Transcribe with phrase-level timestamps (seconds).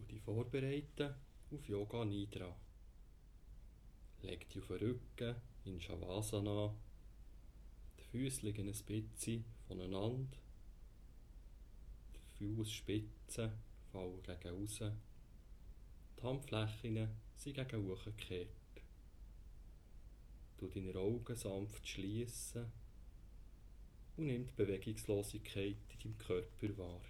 [0.00, 1.14] Du dich vorbereiten
[1.50, 2.56] auf Yoga Nidra.
[4.22, 6.74] Leg dich auf den Rücken in Shavasana.
[7.98, 10.38] Die Füße liegen ein bisschen voneinander.
[12.14, 13.52] Die Fußspitzen
[13.92, 14.78] fallen gegen raus.
[16.16, 18.48] Die Handflächen sind gegen oben gekehrt.
[20.56, 22.72] Du deine Augen sanft schließen
[24.16, 27.00] und nimm die Bewegungslosigkeit in deinem Körper wahr.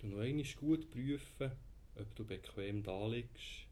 [0.00, 1.50] Du noch einmal gut prüfen,
[1.94, 3.66] ob du bequem da liegst.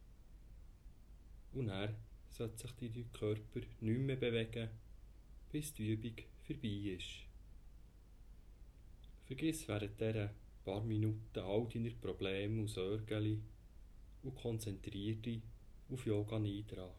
[1.55, 1.95] Und er
[2.29, 4.69] sollte sich dein Körper nicht mehr bewegen,
[5.51, 7.25] bis die Übung vorbei ist.
[9.25, 10.31] Vergiss während dieser
[10.67, 13.43] paar Minuten all deine Probleme und Sorgen
[14.23, 15.41] und konzentriere dich
[15.89, 16.95] auf Yoga Nidra.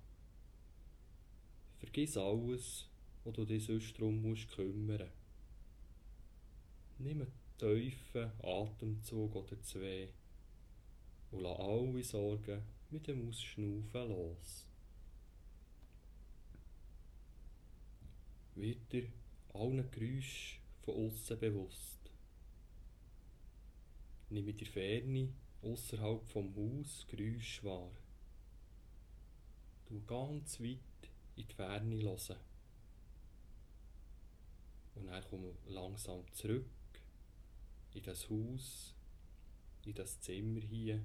[1.78, 2.90] Vergiss alles,
[3.24, 5.12] wo du dich sonst darum musst kümmern.
[6.98, 7.28] Nimm
[7.60, 10.10] tiefen Atemzug oder zwei
[11.32, 14.66] und lass alle Sorgen mit dem Ausschnaufen los.
[18.56, 19.08] Dir
[19.54, 22.00] allen Geräuschen von außen bewusst.
[24.30, 25.30] Nimm in der Ferne
[25.62, 27.92] außerhalb vom Haus Geräusche wahr.
[29.86, 30.80] Du ganz weit
[31.36, 32.38] in die Ferne hören.
[34.96, 36.79] Und dann komm langsam zurück
[37.94, 38.94] in das Haus,
[39.86, 41.04] in das Zimmer hier.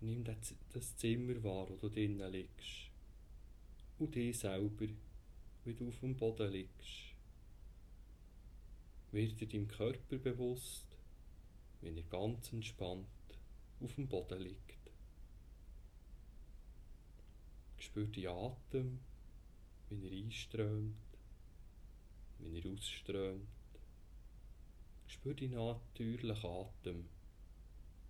[0.00, 2.90] Nimm das Zimmer wahr, wo du drinnen liegst.
[3.98, 4.86] Und dich selber,
[5.64, 7.14] wie du auf dem Boden liegst.
[9.10, 10.86] Wird dir deinem Körper bewusst,
[11.80, 13.06] wenn er ganz entspannt
[13.80, 14.78] auf dem Boden liegt.
[17.78, 19.00] Spür die Atem,
[19.88, 20.94] wie er einströmt,
[22.38, 23.57] wie er ausströmt.
[25.08, 27.08] Spür deinen natürlichen Atem,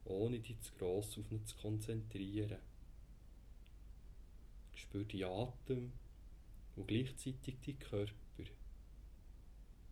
[0.05, 2.59] ohne dich zu gross auf ihn zu konzentrieren.
[4.75, 5.93] Spür die Atem
[6.75, 8.13] und gleichzeitig deinen Körper.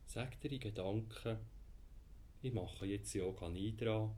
[0.06, 1.39] Sag dir in Gedanken,
[2.43, 4.12] ich mache jetzt Yoga Nidra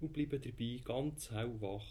[0.00, 1.86] und bleibe dabei ganz hellwach.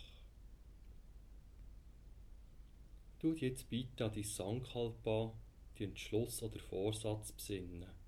[3.20, 5.34] Tu jetzt bitte an dein Sankalpa,
[5.78, 8.07] die Entschluss oder Vorsatz besinnen.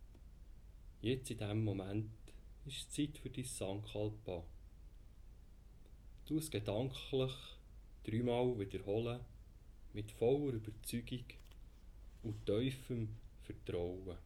[1.02, 2.12] Jetzt in diesem Moment
[2.66, 4.44] ist es Zeit für dein Sankalpa.
[6.26, 7.32] Du es gedanklich
[8.04, 9.22] dreimal wiederholen,
[9.94, 11.24] mit voller Überzeugung
[12.24, 14.18] und tiefem Vertrauen.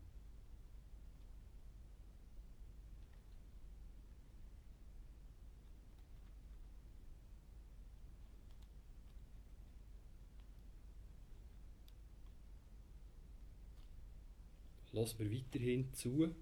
[14.91, 16.33] Lass mir weiterhin zu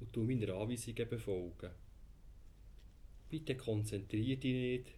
[0.00, 1.70] und tu meiner Anweisungen befolgen.
[3.28, 4.94] Bitte konzentriere dich nicht,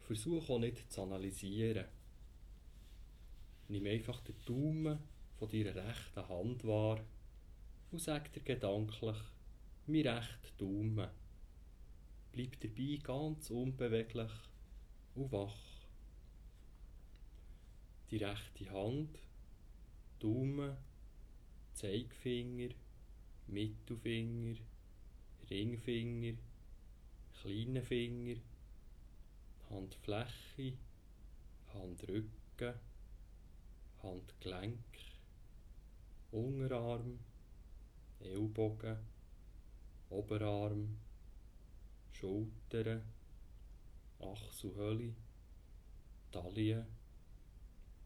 [0.00, 1.86] versuche auch nicht zu analysieren.
[3.68, 4.98] Nimm einfach den Daumen
[5.38, 7.00] von deiner rechten Hand wahr
[7.90, 9.16] und sag dir gedanklich,
[9.86, 11.08] mein rechter Daumen.
[12.32, 14.30] Bleib dabei ganz unbeweglich
[15.14, 15.56] und wach.
[18.10, 19.18] Die rechte Hand,
[20.18, 20.76] Daumen,
[21.74, 22.70] Zeigefinger,
[23.48, 24.56] Mittelfinger,
[25.50, 26.36] Ringfinger,
[27.40, 28.36] kleiner Finger,
[29.70, 30.74] Handfläche,
[31.72, 32.74] Handrücken,
[34.02, 34.78] Handgelenk,
[36.30, 37.18] Unterarm,
[38.20, 38.98] Ellbogen,
[40.10, 40.98] Oberarm,
[42.12, 43.02] Schultern,
[44.20, 45.14] Achselhöhle,
[46.32, 46.86] Taille,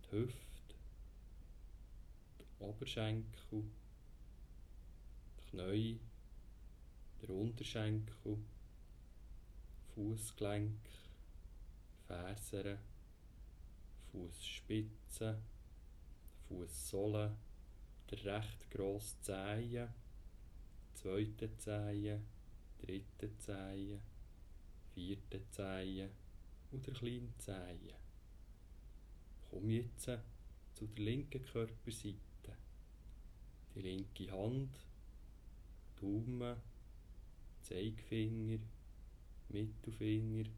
[0.05, 0.75] die Hüfte,
[2.61, 3.65] Oberschenkel,
[5.53, 6.01] Knie,
[7.21, 8.39] der Unterschenkel,
[9.95, 10.81] Fußgelenk,
[12.07, 12.79] Fersen,
[14.11, 15.43] Fußspitze,
[16.49, 17.37] Fußsohle,
[18.11, 19.93] der recht grosse Zehe,
[20.95, 22.23] zweite Zehe,
[22.79, 24.01] dritte Zehe,
[24.95, 26.09] vierte Zehe
[26.71, 27.95] und der kleine Zehe.
[29.51, 30.09] Komm jetzt
[30.73, 32.57] zu der linken Körperseite.
[33.75, 34.71] Die linke Hand,
[36.03, 36.57] Daumen,
[37.63, 38.59] Zeigefinger,
[39.51, 40.51] Mittelfinger,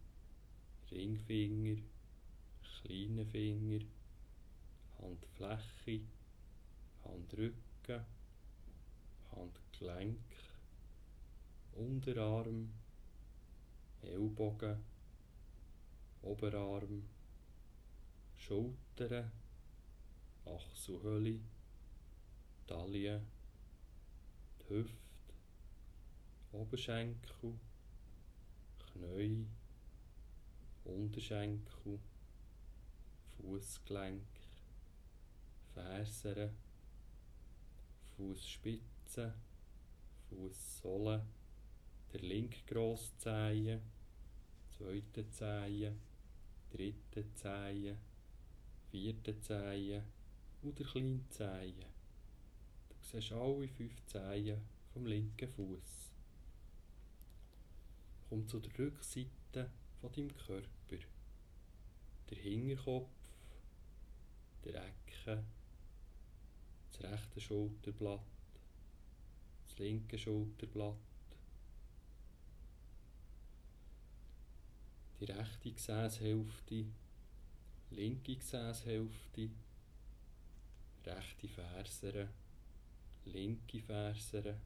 [0.90, 1.82] Ringfinger,
[2.62, 3.84] kleiner Finger,
[4.98, 6.00] Handfläche,
[7.04, 8.06] Handrücken,
[9.32, 10.16] Handgelenk,
[11.74, 12.70] Unterarm,
[14.00, 14.78] Ellbogen,
[16.22, 17.02] Oberarm,
[18.38, 19.30] Schultern,
[20.46, 21.38] Achselhöhle,
[22.66, 23.20] Taille,
[24.60, 25.03] die Hüfte,
[26.54, 27.58] Oberschenkel,
[28.78, 29.46] Knie,
[30.84, 31.98] Unterschenkel,
[33.36, 34.22] Fußgelenk,
[35.74, 36.50] Fersen,
[38.16, 39.34] Fußspitze,
[40.28, 41.26] Fußsohle,
[42.12, 43.80] der linke Grosszehen,
[44.68, 45.98] zweite Zehen,
[46.70, 47.98] dritte Zehen,
[48.92, 50.04] vierte Zehen
[50.62, 51.86] und der kleine Zehen.
[52.88, 54.60] Du siehst alle fünf Zehen
[54.92, 56.13] vom linken Fuß.
[58.34, 59.70] Komm zu der Rückseite
[60.00, 61.06] von deinem Körper.
[62.28, 63.08] Der Hinterkopf,
[64.64, 65.44] der Ecke,
[66.90, 68.20] das rechte Schulterblatt,
[69.64, 70.96] das linke Schulterblatt,
[75.20, 76.86] die rechte Gesäßhälfte,
[77.92, 79.48] linke Gesäßhälfte,
[81.06, 82.28] rechte Fersen,
[83.26, 84.56] linke Fersen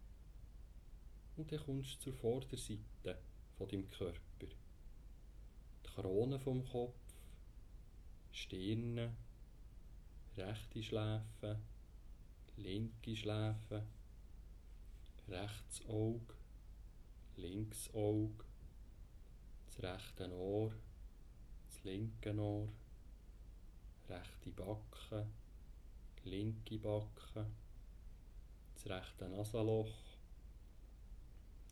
[1.36, 3.27] und dann kommst du zur Vorderseite
[3.58, 4.19] von deinem Körper.
[4.40, 4.49] Die
[5.82, 6.94] Krone vom Kopf,
[8.31, 9.16] Stirn,
[10.37, 11.58] rechte Schläfe,
[12.56, 13.84] linke Schläfe,
[15.26, 16.34] rechts Auge,
[17.37, 18.44] links Auge,
[19.66, 20.72] das rechte Ohr,
[21.66, 22.69] das linke Ohr,
[24.08, 25.26] rechte Backe,
[26.22, 27.46] linke Backe,
[28.75, 29.93] das rechte Nasenloch,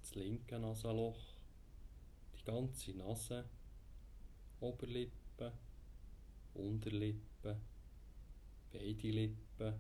[0.01, 1.36] das linke Nasenloch,
[2.47, 3.45] ganze Nase,
[4.61, 5.53] Oberlippe,
[6.55, 7.57] Unterlippe,
[8.73, 9.75] beide Lippen,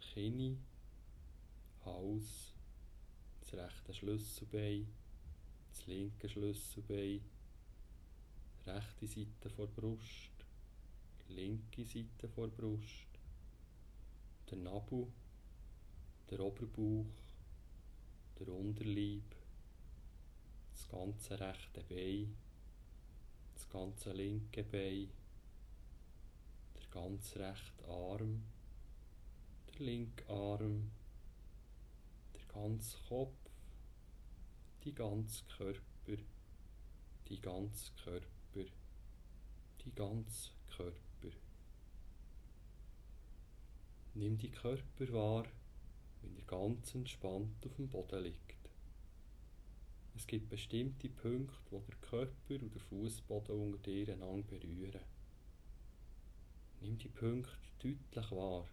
[0.00, 0.58] Kinn,
[1.84, 2.52] Hals,
[3.40, 4.88] das rechte Schlüsselbein,
[5.70, 7.20] das linke Schlüsselbein,
[8.66, 10.32] rechte Seite vor Brust,
[11.28, 13.06] linke Seite vor Brust,
[14.50, 15.06] der Nabel,
[16.30, 17.06] der Oberbauch,
[18.40, 19.37] der Unterleib,
[20.78, 22.36] das ganze rechte Bein,
[23.54, 25.10] das ganze linke Bein,
[26.76, 28.44] der ganz rechte Arm,
[29.66, 30.88] der linke Arm,
[32.32, 33.34] der ganze Kopf,
[34.84, 36.22] die ganze Körper,
[37.28, 38.70] die ganze Körper,
[39.84, 41.36] die ganze Körper.
[44.14, 45.46] Nimm die Körper wahr,
[46.22, 48.57] wenn er ganz entspannt auf dem Boden liegt.
[50.18, 55.00] Es gibt bestimmte Punkte, wo der Körper und der Fußboden unter dir einander berühren.
[56.80, 58.66] Nimm die Punkte deutlich wahr.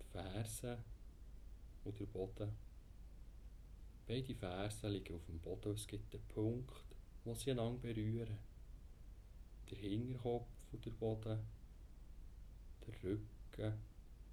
[0.00, 0.76] Die Fersen
[1.82, 2.48] und der Boden.
[4.06, 6.84] Beide Fersen liegen auf dem Boden es gibt einen Punkt,
[7.24, 8.38] wo sie einander berühren.
[9.68, 11.40] Der Hinterkopf und der Boden,
[12.86, 13.80] der Rücken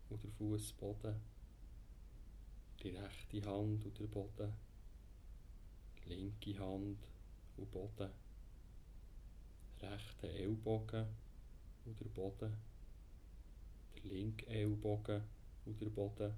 [0.09, 1.15] und der Fußboden,
[2.83, 4.53] die rechte Hand und der Boden,
[6.05, 6.97] linke Hand
[7.57, 8.09] und Boden,
[9.81, 11.05] rechte Ellbogen
[11.85, 12.55] und der Boden,
[13.95, 15.21] der linke Ellbogen
[15.65, 16.33] und der Boden,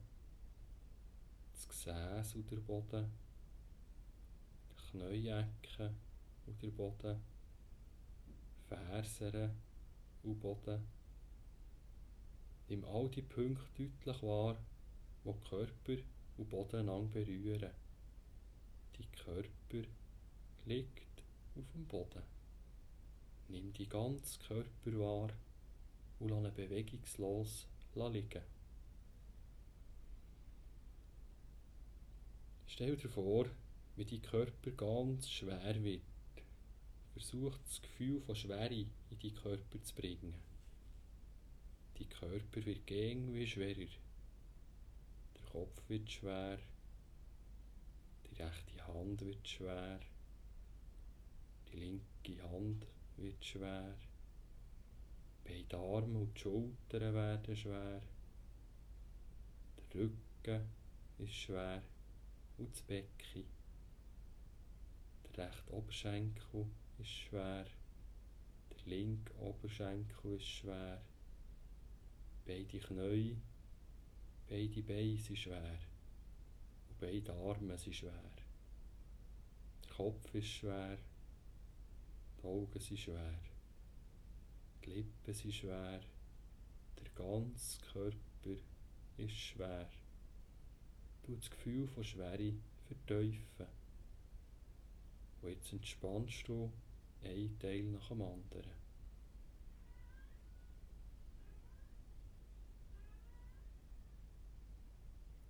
[1.51, 3.12] das Gesäß und der Boden,
[4.69, 5.94] die Knieecke
[6.45, 7.21] und der Boden,
[8.68, 9.51] Fersen
[10.24, 10.83] und Boden,
[12.69, 14.57] Nimm all die Punkte deutlich wahr,
[15.24, 16.01] wo Körper
[16.38, 17.69] und Boden einander berühren.
[20.65, 21.24] Liegt
[21.56, 22.24] auf dem Boden.
[23.50, 25.29] Nimm die ganze Körper wahr
[26.20, 28.41] und lass ihn bewegungslos liegen.
[32.67, 33.46] Stell dir vor,
[33.96, 36.01] wie dein Körper ganz schwer wird.
[37.13, 38.89] Versuch das Gefühl von Schwere in
[39.20, 40.34] deinen Körper zu bringen.
[42.00, 43.91] Die Körper wird irgendwie schwerer.
[45.36, 46.58] Der Kopf wird schwer.
[48.25, 50.00] Die rechte Hand wird schwer.
[51.74, 52.86] Die linke Hand
[53.18, 53.96] wird schwer.
[55.44, 58.01] Beide Arme und die Schultern werden schwer.
[59.77, 60.70] Der Rücken
[61.18, 61.82] ist schwer
[62.60, 63.46] und das Becken.
[65.36, 66.68] Der rechte Oberschenkel
[67.00, 67.65] ist schwer.
[68.70, 71.01] Der linke Oberschenkel ist schwer.
[72.46, 73.36] Beide Knie,
[74.48, 75.80] beide Beine sind schwer.
[76.89, 78.32] Und beide Arme sind schwer.
[79.84, 81.00] Der Kopf ist schwer.
[82.44, 83.40] Die Augen sind schwer.
[84.84, 86.02] Die Lippen sind schwer.
[87.00, 88.62] Der ganze Körper
[89.18, 89.90] ist schwer.
[91.24, 92.54] Du das Gefühl von Schwere
[92.86, 93.70] verteufeln.
[95.42, 96.70] Und jetzt entspannst du
[97.24, 98.84] einen Teil nach dem anderen.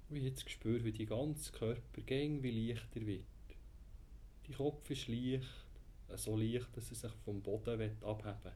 [0.09, 3.25] Und jetzt spür, wie die ganze Körper gäng wie leichter wird.
[4.43, 5.47] Dein Kopf ist leicht,
[6.15, 8.51] so leicht, dass er sich vom Boden abheben.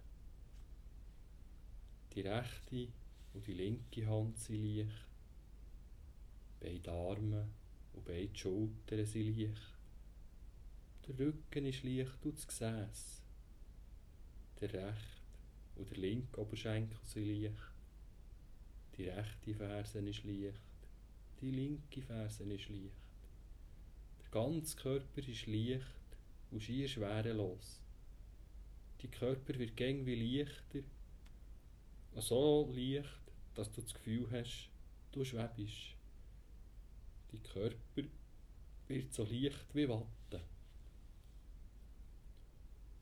[2.14, 2.88] Die rechte
[3.34, 5.08] und die linke Hand sind leicht.
[6.60, 7.48] Beide Arme
[7.94, 9.78] und beide Schultern sind leicht.
[11.08, 13.22] Der Rücken ist leicht und das Gesäß.
[14.60, 15.22] Der rechte
[15.76, 17.72] und der linke Oberschenkel sind leicht.
[18.98, 20.60] Die rechte Ferse ist leicht.
[21.40, 23.08] Die linke Ferse ist leicht.
[24.22, 25.86] Der ganze Körper ist leicht
[26.52, 27.82] und schier schwerelos.
[29.02, 30.84] Dein Körper wird gäng wie leichter
[32.16, 33.22] so leicht,
[33.56, 34.70] dass du das Gefühl hast,
[35.12, 35.96] du schwebst.
[37.32, 38.08] Dein Körper
[38.88, 40.42] wird so leicht wie Watte.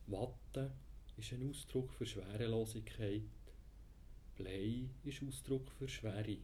[0.07, 0.71] Watte
[1.17, 3.23] ist ein Ausdruck für Schwerelosigkeit.
[4.35, 6.37] Blei ist Ausdruck für Schwere.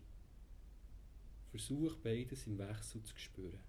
[1.50, 3.60] Versuch beides im Wechsel zu spüren.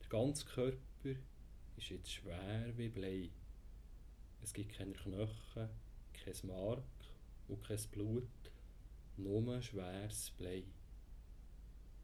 [0.00, 1.20] Der ganze Körper
[1.80, 3.30] ist jetzt schwer wie Blei.
[4.42, 5.68] Es gibt keine Knochen,
[6.12, 6.82] kein Mark
[7.48, 8.28] und kein Blut,
[9.16, 10.64] nur schweres Blei.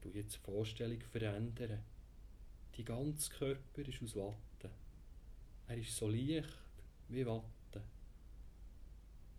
[0.00, 1.82] Du jetzt die Vorstellung verändern.
[2.74, 4.70] Die ganze Körper ist aus Watte.
[5.68, 6.48] Er ist so leicht
[7.08, 7.82] wie Watte.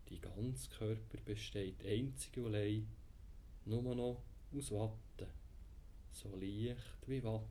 [0.09, 2.87] Die ganze Körper besteht einzig und allein
[3.65, 4.21] nur noch
[4.55, 5.27] aus Watte.
[6.11, 7.47] So leicht wie Watte.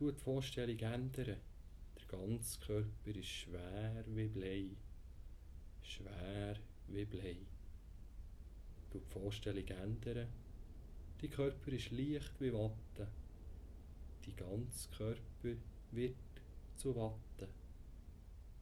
[0.00, 1.36] Die Vorstellung ändern.
[1.96, 4.76] Der ganze Körper ist schwer wie Blei
[5.88, 6.56] schwer
[6.88, 7.36] wie Blei.
[8.90, 10.28] Du die Vorstellung ändern.
[11.20, 13.08] Dein Körper ist leicht wie Watte.
[14.24, 15.56] Dein ganze Körper
[15.92, 16.16] wird
[16.76, 17.48] zu Watte.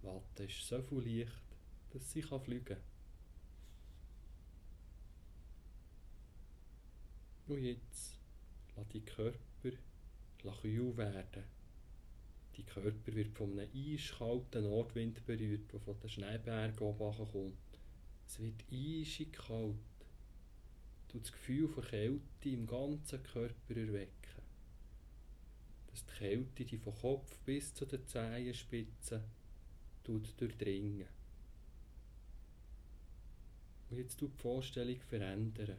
[0.02, 1.32] Watte ist so viel Licht,
[1.90, 2.80] dass sie fliegen kann.
[7.48, 8.18] Und jetzt
[8.76, 9.38] lass dein Körper
[10.52, 11.44] kühl werden.
[12.56, 17.56] Dein Körper wird von einem eiskalten Nordwind berührt, der von den Schneebergen oben kommt.
[18.26, 19.76] Es wird eisig kalt.
[21.08, 24.42] Du das Gefühl von Kälte im ganzen Körper erwecken.
[25.86, 29.22] Dass die Kälte dich vom Kopf bis zu den Zehenspitzen
[30.04, 31.08] durchdringen.
[33.90, 35.76] Und jetzt du die Vorstellung verändern.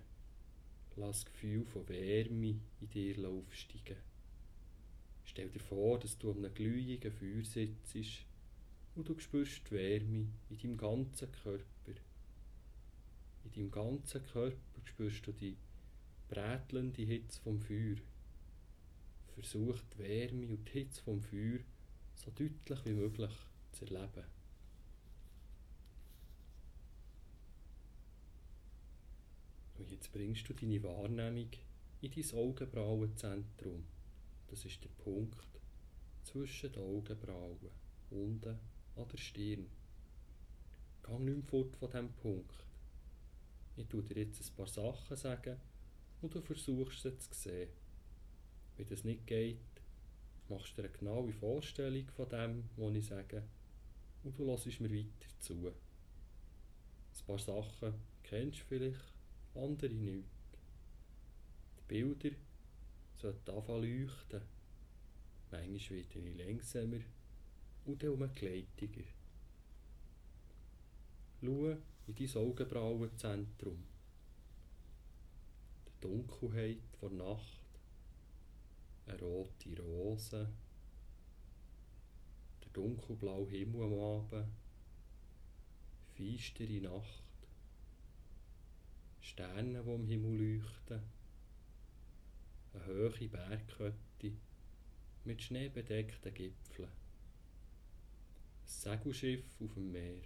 [0.96, 3.98] Lass das Gefühl von Wärme in dir aufsteigen.
[5.38, 8.25] Stell dir vor, dass du an einem glühigen Feuer sitzt
[8.96, 11.94] und du spürst die Wärme in deinem ganzen Körper.
[13.44, 15.56] In deinem ganzen Körper spürst du die
[16.27, 17.98] brätelnde Hitze vom Feuer.
[19.36, 21.60] Versuch die Wärme und die Hitze vom Feuer
[22.15, 23.32] so deutlich wie möglich
[23.74, 24.24] zu erleben.
[29.77, 31.51] Und jetzt bringst du deine Wahrnehmung
[32.01, 33.84] in dein Augenbrauenzentrum.
[34.48, 35.48] Das ist der Punkt
[36.24, 37.70] zwischen den Augenbrauen,
[38.10, 38.58] unten
[38.96, 39.68] an der Stirn.
[41.04, 42.66] Geh nicht mehr fort von diesem Punkt.
[43.75, 45.58] Ich tue dir jetzt ein paar Sachen sagen
[46.22, 47.70] und du versuchst sie zu sehen.
[48.75, 49.60] Wenn das nicht geht,
[50.50, 53.44] machst du dir eine genaue Vorstellung von dem, was ich sage
[54.24, 55.68] und du lässt mir weiter zu.
[55.68, 59.13] Ein paar Sachen kennst du vielleicht,
[59.56, 60.25] andere nicht.
[61.77, 62.36] Die Bilder
[63.18, 64.42] sollte anfangen leuchten.
[65.52, 67.04] Manchmal werde ich langsamer
[67.86, 69.04] und dann umgleitiger.
[71.42, 71.76] Schau
[72.08, 73.84] in dein Augenbrauenzentrum.
[75.88, 77.62] Die Dunkelheit vor Nacht,
[79.08, 80.50] eine rote Rose,
[82.62, 84.48] der dunkelblaue Himmel am Abend,
[86.16, 87.24] feistere Nacht,
[89.22, 91.02] Sterne, die am Himmel leuchten,
[92.74, 94.34] eine hohe Bergkette
[95.26, 96.90] mit schneebedeckten Gipfeln.
[96.90, 96.94] Ein
[98.66, 100.22] Segelschiff auf dem Meer.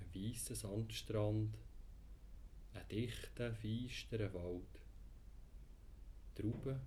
[0.00, 1.56] Ein weißer Sandstrand.
[2.74, 4.80] Ein dichter, feisterer Wald.
[6.34, 6.80] Drüben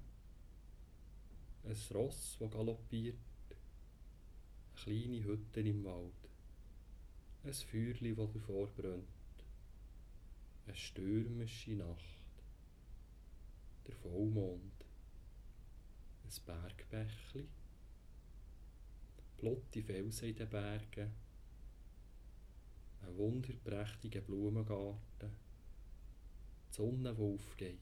[1.65, 3.15] ein Ross, das galoppiert.
[3.49, 6.11] Eine kleine Hütte im Wald.
[7.43, 9.07] Ein Feuerli, das davor brennt.
[10.65, 12.12] Eine stürmische Nacht
[13.87, 14.85] der Vollmond,
[16.23, 17.47] ein Bergbächli,
[19.37, 21.11] plotte Felsen in den Bergen,
[23.01, 25.31] ein wunderprächtiger Blumengarten,
[26.69, 27.79] die Sonne, die aufgeht.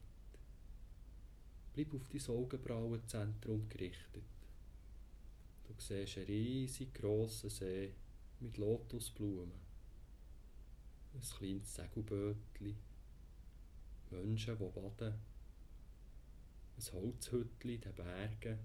[1.72, 4.24] Bleib auf dein Augenbrauenzentrum gerichtet.
[5.64, 7.94] Du siehst einen riesig grossen See
[8.40, 9.60] mit Lotusblumen,
[11.14, 12.76] ein kleines Segelbötchen,
[14.10, 15.14] Menschen, die baden,
[16.82, 18.58] ein Holzhütchen in den Bergen,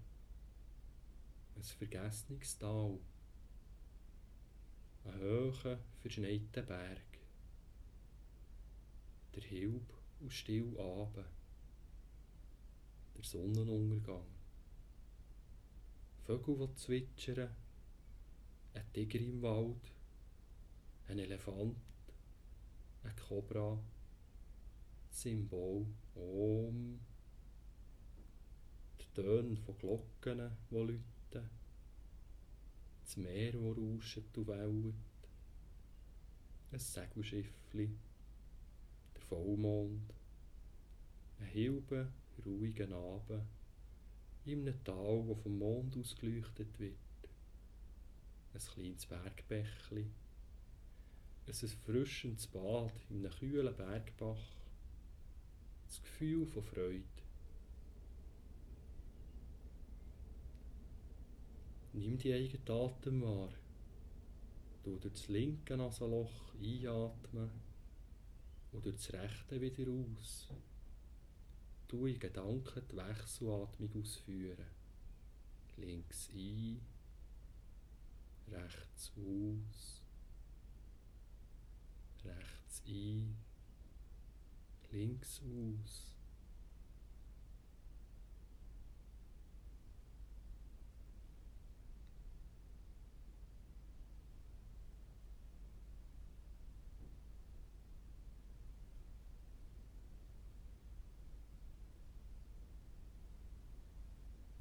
[1.56, 2.98] ein vergessenes Tal,
[5.06, 7.20] ein hoher, verschneiter Berg,
[9.36, 11.26] der Hilb und still Abend,
[13.16, 14.26] der Sonnenuntergang,
[16.26, 17.56] Vögel, die zwitschern,
[18.74, 19.92] ein Tiger im Wald,
[21.08, 21.78] ein Elefant,
[23.04, 23.80] ein Kobra,
[25.10, 27.00] Symbol Om,
[29.18, 31.50] Töne von Glocken, die läuten,
[33.02, 34.94] das Meer, das rauscht und wellt,
[36.72, 37.90] ein Segelschiffli,
[39.16, 40.14] der Vollmond,
[41.40, 42.12] ein Hilbe,
[42.46, 43.42] ruhigen Abend,
[44.46, 46.94] in einem Tal, wo vom Mond ausgeleuchtet wird,
[48.54, 50.12] ein kleines Bergbächli,
[51.48, 54.56] ein erfrischendes Bad in einem kühlen Bergbach,
[55.88, 57.17] das Gefühl von Freude.
[61.98, 63.50] Nimm die eigenen Atem wahr.
[64.84, 67.50] Du durch das linke Nasenloch einatmen
[68.72, 70.48] und durch das rechte wieder aus.
[71.88, 74.68] Du in Gedanken die Wechselatmung ausführen.
[75.77, 76.82] Links ein,
[78.51, 80.04] rechts aus,
[82.24, 83.38] rechts ein,
[84.92, 86.17] links aus.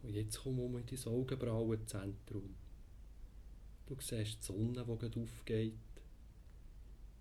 [0.06, 2.54] Und jetzt komm um in dein Augenbrauenzentrum.
[3.86, 5.74] Du siehst die Sonne, die gerade aufgeht.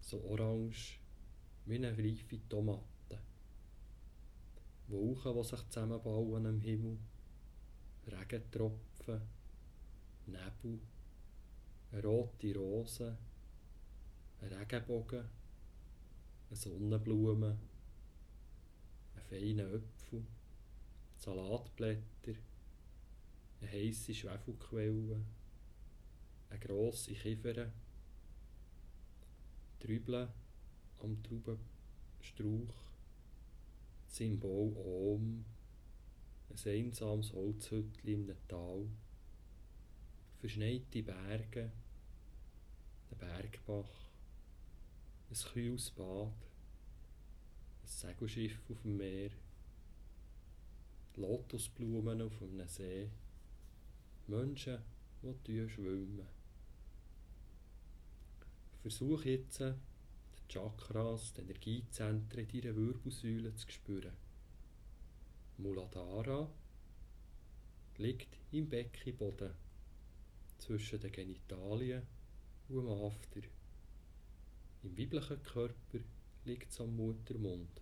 [0.01, 0.99] So orange
[1.65, 2.83] wie eine reife Tomate.
[4.87, 6.99] Wolken, die sich zusammenbauen am Himmel.
[8.05, 9.21] Regentropfen.
[10.27, 10.79] Nebel.
[11.91, 13.17] Eine rote Rose.
[14.41, 15.25] Ein Regenbogen.
[16.49, 17.57] Eine Sonnenblume.
[19.15, 20.23] Ein feiner Apfel.
[21.17, 22.35] Salatblätter.
[23.61, 25.21] Eine heisse Schwefelquelle.
[26.49, 27.71] Eine grosse Kiefer.
[29.79, 30.29] Trübeln
[31.01, 32.75] am Traubenstrauch.
[34.07, 35.45] Symbol Om.
[36.49, 38.87] Ein einsames Holzhütchen einem Tal.
[40.39, 41.71] Verschneite Berge.
[43.11, 44.09] Ein Bergbach.
[45.29, 46.27] Ein kühles Bad.
[47.83, 49.31] Ein Segelschiff auf dem Meer.
[51.15, 53.09] Lotusblumen auf einem See.
[54.27, 54.79] Menschen,
[55.45, 56.27] die schwimmen.
[58.81, 64.13] Versuch jetzt, die Chakras, die Energiezentren in deiner Wirbelsäule zu spüren.
[65.57, 66.49] Muladhara
[67.97, 69.53] liegt im Beckenboden
[70.57, 72.01] zwischen den Genitalien
[72.69, 73.41] und dem After.
[74.83, 75.99] Im weiblichen Körper
[76.45, 77.81] liegt es am Muttermund.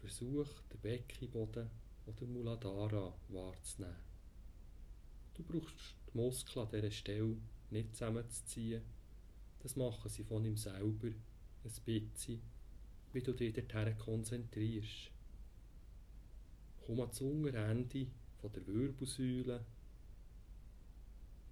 [0.00, 1.70] Versuch, den Beckenboden
[2.06, 4.05] oder Muladhara wahrzunehmen.
[5.36, 7.36] Du brauchst die Muskeln an dieser Stelle
[7.70, 8.82] nicht zusammenzuziehen.
[9.60, 12.40] Das machen sie von ihm selber ein bisschen,
[13.12, 15.10] wie du dich dorthin konzentrierst.
[16.86, 18.06] Komm ans Unterende
[18.40, 19.64] von der Wirbelsäule.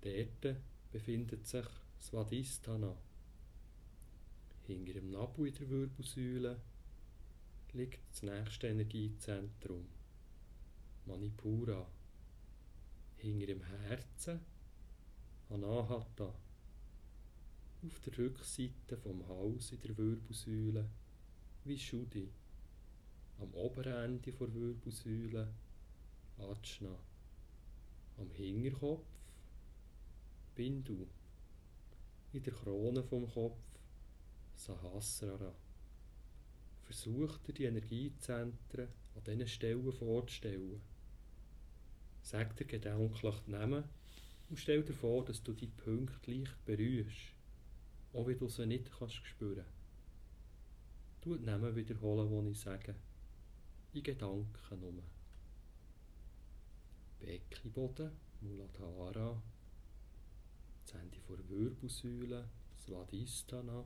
[0.01, 0.57] Dort
[0.90, 1.66] befindet sich
[2.01, 2.97] Svadhisthana.
[4.66, 6.61] Hinter dem Nabel in der Wirbelsäule
[7.73, 9.87] liegt das nächste Energiezentrum,
[11.05, 11.87] Manipura
[13.24, 14.40] hinter dem Herzen
[15.48, 16.34] Anahata.
[17.87, 20.90] Auf der Rückseite vom Hals in der Wirbelsäule
[21.64, 22.30] wie Schuddhi.
[23.38, 25.48] Am oberen Ende der Wirbelsäule
[26.38, 26.98] Ajna.
[28.18, 29.06] Am Hinterkopf
[30.54, 31.06] Bindu.
[32.34, 33.58] In der Krone vom Kopf
[34.54, 35.54] Sahasrara.
[36.82, 40.82] Versuch dir die Energiezentren an diesen Stellen vorzustellen.
[42.24, 43.84] Sag dir gedanklich die Namen
[44.48, 47.34] und stell dir vor, dass du die Punkte leicht berührst,
[48.14, 49.66] auch wenn du sie nicht kannst spüren.
[51.20, 52.94] Du die Namen wiederholen, die ich sage.
[53.92, 55.02] In Gedanken nur.
[57.20, 58.10] Beckenboden,
[58.40, 59.40] Muladhara,
[60.94, 63.84] Ende vor Wirbelsäule, Svadhisthana,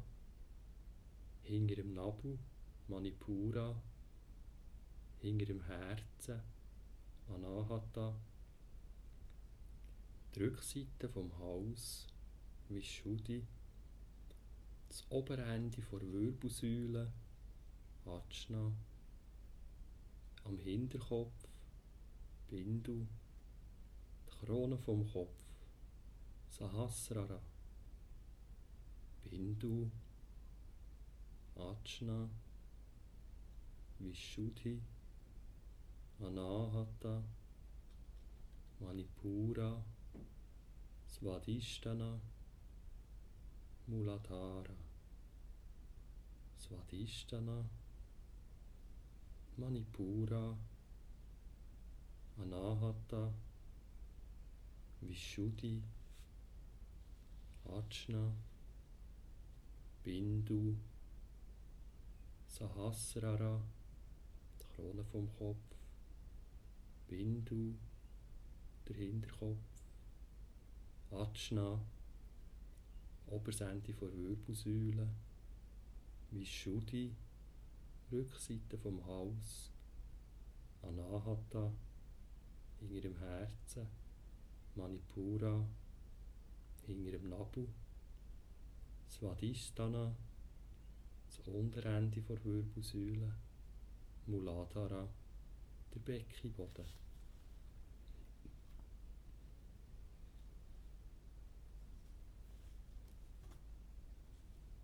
[1.42, 2.38] hinter dem Nabel,
[2.86, 3.74] Manipura,
[5.18, 6.40] hinter dem Herzen,
[7.28, 8.14] Anahata,
[10.38, 12.06] die Rückseite vom Hals,
[12.68, 13.44] Vishuddhi,
[14.88, 17.10] das obere Ende der Wirbelsäule,
[18.04, 18.72] Ajna,
[20.44, 21.32] am Hinterkopf,
[22.48, 23.06] Bindu,
[24.26, 25.34] die Krone vom Kopf,
[26.50, 27.40] Sahasrara,
[29.24, 29.90] Bindu,
[31.56, 32.30] Ajna,
[33.98, 34.80] Vishuddhi,
[36.20, 37.24] Anahata,
[38.78, 39.82] Manipura,
[41.08, 42.20] Svadhisthana,
[43.90, 44.76] Muladhara,
[46.56, 47.64] Svadhisthana,
[49.58, 50.54] Manipura,
[52.40, 53.32] Anahata,
[55.04, 55.80] Vishuddhi,
[57.66, 58.32] Ajna,
[60.04, 60.76] Bindu,
[62.46, 63.60] Sahasrara,
[64.58, 65.76] Krone vom Kopf,
[67.08, 67.74] Bindu,
[68.86, 69.77] der Hinterkopf,
[71.10, 71.80] Ajna,
[73.26, 75.08] Oberseite vor Wirbelsäule,
[76.30, 77.14] Vishuddhi,
[78.12, 79.70] Rückseite vom Hals,
[80.82, 81.72] Anahata,
[82.80, 83.86] hinter dem Herzen,
[84.74, 85.66] Manipura,
[86.86, 87.66] hinter dem Nabu,
[89.08, 90.14] Svadhisthana,
[91.26, 93.34] das Unterende der Wirbelsäule,
[94.26, 95.08] Muladhara,
[95.94, 96.84] der Beckenboden.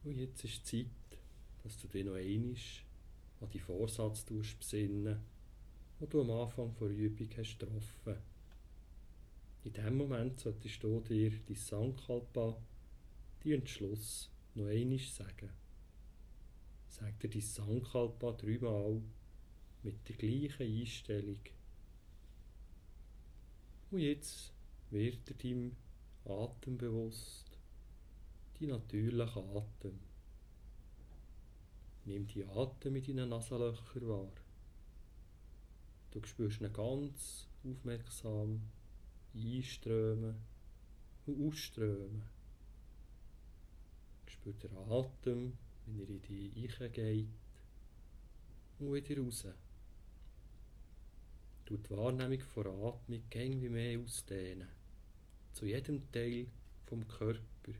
[0.04, 1.18] Und jetzt ist die Zeit,
[1.62, 2.56] dass du dich noch einmal
[3.40, 5.18] an die Vorsatz besinnen,
[5.98, 8.16] den du am Anfang der Übung hast getroffen.
[9.64, 12.54] In dem Moment solltest du dir die Sankalpa,
[13.42, 15.50] die Entschluss, noch einmal sagen.
[16.88, 19.00] Sag dir die Sankalpa dreimal
[19.82, 21.40] mit der gleichen Einstellung.
[23.90, 24.52] Und jetzt
[24.90, 25.72] wird er deinem
[26.26, 27.53] Atem bewusst
[28.58, 29.98] die natürliche Atem.
[32.04, 34.32] Nimm die Atem in deinen Nasenlöchern wahr.
[36.10, 38.60] Du spürst ihn ganz aufmerksam
[39.34, 40.36] einströmen
[41.26, 42.22] und ausströmen.
[44.26, 45.52] Spür den Atem,
[45.86, 47.28] wenn er in dich geht
[48.78, 49.46] und wieder raus.
[51.64, 54.68] Du die Wahrnehmung vor Atmung gäng wie mehr ausdehnen.
[55.52, 56.46] Zu jedem Teil
[56.84, 57.72] vom Körper.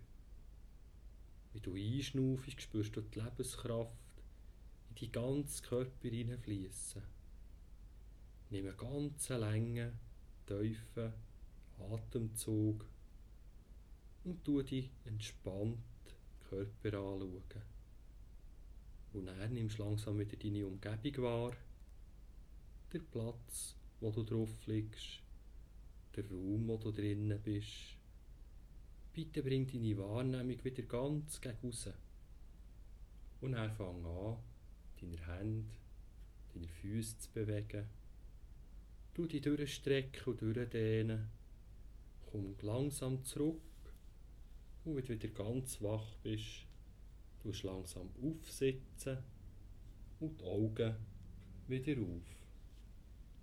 [1.55, 3.93] Wie du einschnaufst, spürst du die Lebenskraft
[4.89, 7.01] in die ganzen Körper hineinfließen.
[8.51, 9.93] Nimm einen ganz langen,
[10.47, 11.13] tiefen
[11.79, 12.85] Atemzug
[14.25, 15.79] und tu die entspannt
[16.51, 17.63] Körper anschauen.
[19.13, 21.57] Und dann nimmst du langsam wieder deine Umgebung wahr,
[22.93, 25.23] der Platz, wo du drauf liegst,
[26.17, 27.94] der Raum, wo du drinnen bist
[29.15, 31.89] Bitte bring deine Wahrnehmung wieder ganz gegen raus.
[33.41, 34.39] Und dann fang an,
[35.01, 35.71] deine Hände,
[36.53, 37.87] deine Füße zu bewegen.
[39.15, 41.29] Du die durchstrecken und durchdehnen.
[42.27, 43.61] Komm langsam zurück.
[44.85, 46.67] Und wenn du wieder ganz wach bist,
[47.45, 49.19] du langsam aufsitzen
[50.19, 50.97] und die Augen
[51.69, 52.47] wieder auf.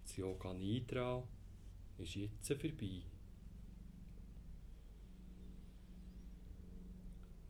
[0.04, 1.24] Das Yoga Nidra
[1.98, 3.04] ist jetzt vorbei.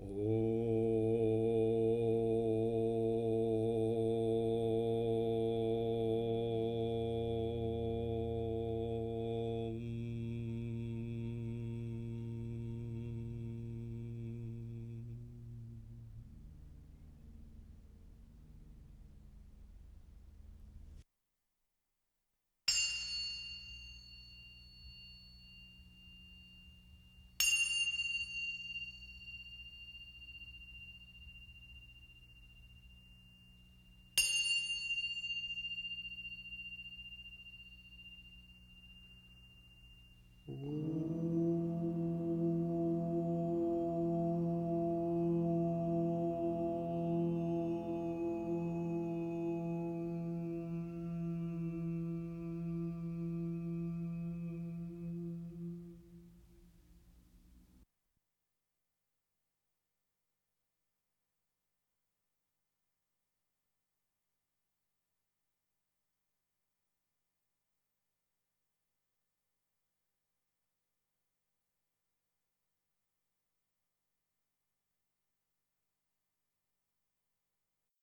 [0.02, 0.91] おお